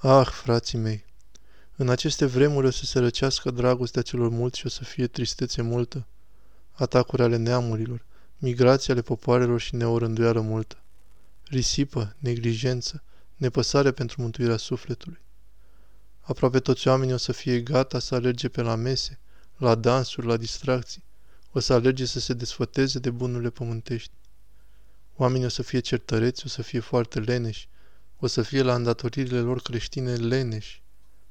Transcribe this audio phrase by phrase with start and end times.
[0.00, 1.04] Ah, frații mei,
[1.76, 5.62] în aceste vremuri o să se răcească dragostea celor mulți și o să fie tristețe
[5.62, 6.06] multă,
[6.72, 8.04] atacuri ale neamurilor,
[8.36, 10.82] migrații ale popoarelor și neorânduială multă,
[11.44, 13.02] risipă, neglijență,
[13.36, 15.20] nepăsare pentru mântuirea sufletului.
[16.20, 19.18] Aproape toți oamenii o să fie gata să alerge pe la mese,
[19.56, 21.04] la dansuri, la distracții,
[21.52, 24.12] o să alerge să se desfăteze de bunurile pământești.
[25.16, 27.68] Oamenii o să fie certăreți, o să fie foarte leneși,
[28.20, 30.82] o să fie la îndatoririle lor creștine leneși,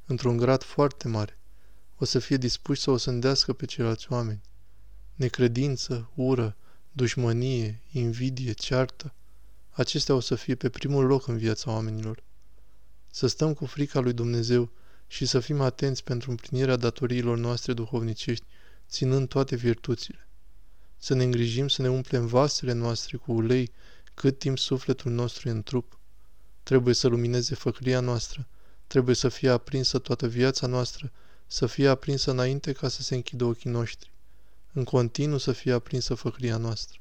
[0.05, 1.39] într-un grad foarte mare.
[1.97, 4.41] O să fie dispuși să o sândească pe ceilalți oameni.
[5.15, 6.57] Necredință, ură,
[6.91, 9.13] dușmănie, invidie, ceartă,
[9.71, 12.23] acestea o să fie pe primul loc în viața oamenilor.
[13.11, 14.71] Să stăm cu frica lui Dumnezeu
[15.07, 18.45] și să fim atenți pentru împlinirea datoriilor noastre duhovnicești,
[18.89, 20.27] ținând toate virtuțile.
[20.97, 23.71] Să ne îngrijim să ne umplem vasele noastre cu ulei
[24.13, 25.96] cât timp sufletul nostru e în trup.
[26.67, 28.47] Trebuie să lumineze făclia noastră,
[28.87, 31.11] trebuie să fie aprinsă toată viața noastră,
[31.45, 34.11] să fie aprinsă înainte ca să se închidă ochii noștri.
[34.73, 36.99] În continuu să fie aprinsă făclia noastră.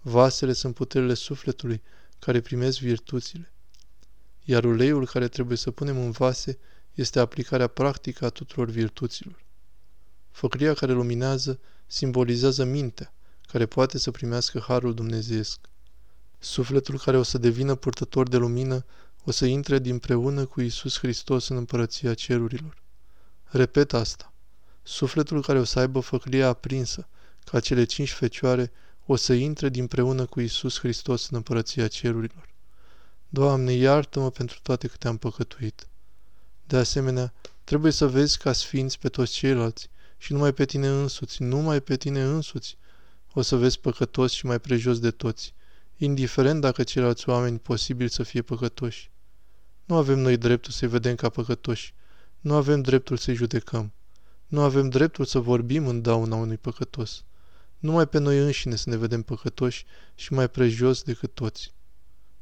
[0.00, 1.82] Vasele sunt puterile sufletului
[2.18, 3.52] care primesc virtuțile.
[4.42, 6.58] Iar uleiul care trebuie să punem în vase
[6.94, 9.44] este aplicarea practică a tuturor virtuților.
[10.30, 13.14] Făclia care luminează simbolizează mintea,
[13.46, 15.60] care poate să primească harul dumnezeiesc.
[16.44, 18.84] Sufletul care o să devină purtător de lumină
[19.24, 22.82] o să intre dinpreună cu Isus Hristos în împărăția cerurilor.
[23.44, 24.32] Repet asta.
[24.82, 27.08] Sufletul care o să aibă făclia aprinsă,
[27.44, 28.72] ca cele cinci fecioare,
[29.06, 32.48] o să intre dinpreună cu Isus Hristos în împărăția cerurilor.
[33.28, 35.86] Doamne, iartă-mă pentru toate câte am păcătuit.
[36.66, 37.32] De asemenea,
[37.64, 41.96] trebuie să vezi ca sfinți pe toți ceilalți și numai pe tine însuți, numai pe
[41.96, 42.76] tine însuți,
[43.32, 45.54] o să vezi păcătos și mai prejos de toți,
[45.96, 49.10] indiferent dacă ceilalți oameni posibil să fie păcătoși.
[49.84, 51.94] Nu avem noi dreptul să-i vedem ca păcătoși,
[52.40, 53.92] nu avem dreptul să-i judecăm,
[54.46, 57.24] nu avem dreptul să vorbim în dauna unui păcătos.
[57.78, 61.74] Numai pe noi înșine să ne vedem păcătoși și mai prejos decât toți.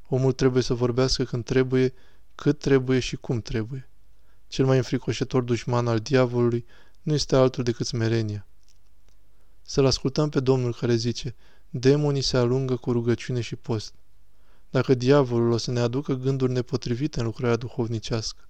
[0.09, 1.94] Omul trebuie să vorbească când trebuie,
[2.34, 3.91] cât trebuie și cum trebuie.
[4.47, 6.65] Cel mai înfricoșător dușman al diavolului
[7.03, 8.47] nu este altul decât smerenia.
[9.62, 11.34] Să-l ascultăm pe Domnul care zice,
[11.75, 13.94] demonii se alungă cu rugăciune și post.
[14.71, 18.49] Dacă diavolul o să ne aducă gânduri nepotrivite în lucrarea duhovnicească,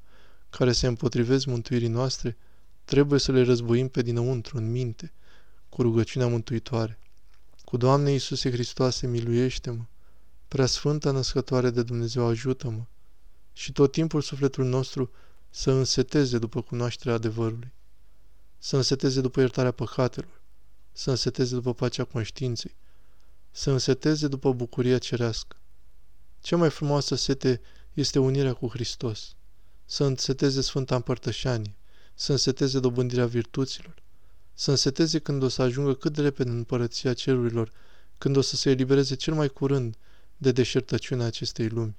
[0.51, 2.37] care se împotrivesc mântuirii noastre,
[2.85, 5.13] trebuie să le războim pe dinăuntru, în minte,
[5.69, 6.99] cu rugăciunea mântuitoare.
[7.65, 9.85] Cu Doamne Iisuse Hristoase, miluiește-mă!
[10.49, 12.85] Prea Sfântă Născătoare de Dumnezeu, ajută-mă!
[13.53, 15.11] Și tot timpul sufletul nostru
[15.51, 17.73] să înseteze după cunoașterea adevărului,
[18.59, 20.41] să înseteze după iertarea păcatelor,
[20.93, 22.75] să înseteze după pacea conștiinței,
[23.53, 25.57] să înseteze după bucuria cerească.
[26.41, 27.61] Cea mai frumoasă sete
[27.93, 29.35] este unirea cu Hristos,
[29.85, 31.77] să înseteze Sfânta Împărtășanie,
[32.15, 33.95] să înseteze dobândirea virtuților,
[34.55, 37.73] să înseteze când o să ajungă cât de repede în împărăția cerurilor,
[38.19, 39.97] când o să se elibereze cel mai curând
[40.37, 41.97] de deșertăciunea acestei lumi,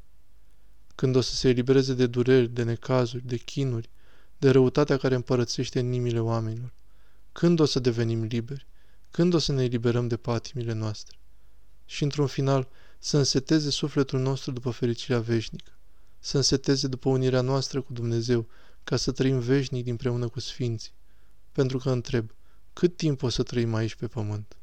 [0.96, 3.90] când o să se elibereze de dureri, de necazuri, de chinuri,
[4.38, 6.74] de răutatea care împărățește în inimile oamenilor,
[7.32, 8.68] când o să devenim liberi,
[9.12, 11.18] când o să ne eliberăm de patimile noastre
[11.86, 12.68] și, într-un final,
[13.00, 15.72] să înseteze sufletul nostru după fericirea veșnică,
[16.20, 18.48] să înseteze după unirea noastră cu Dumnezeu,
[18.84, 20.94] ca să trăim veșnic împreună cu Sfinții.
[21.52, 22.32] Pentru că întreb,
[22.74, 24.58] cât timp o să trăim aici pe pământ?